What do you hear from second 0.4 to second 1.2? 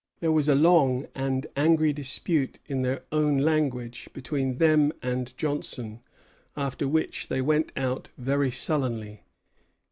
a long